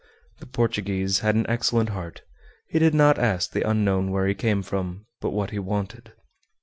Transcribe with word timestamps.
The 0.39 0.47
Portuguese 0.47 1.19
had 1.19 1.35
an 1.35 1.45
excellent 1.47 1.89
heart; 1.89 2.23
he 2.67 2.79
did 2.79 2.95
not 2.95 3.19
ask 3.19 3.51
the 3.51 3.61
unknown 3.69 4.09
where 4.09 4.25
he 4.25 4.33
came 4.33 4.63
from, 4.63 5.05
but 5.21 5.29
what 5.29 5.51
he 5.51 5.59
wanted. 5.59 6.13